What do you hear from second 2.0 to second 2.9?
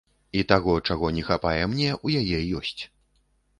у яе ёсць.